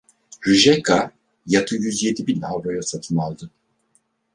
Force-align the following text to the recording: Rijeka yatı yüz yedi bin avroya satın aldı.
Rijeka 0.47 1.11
yatı 1.45 1.75
yüz 1.75 2.03
yedi 2.03 2.27
bin 2.27 2.41
avroya 2.41 2.81
satın 2.81 3.17
aldı. 3.17 3.49